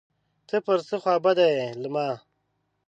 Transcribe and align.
ته 0.47 0.55
پر 0.65 0.79
څه 0.87 0.95
خوابدی 1.03 1.47
یې 1.57 1.67
له 1.81 1.87
ما 1.95 2.09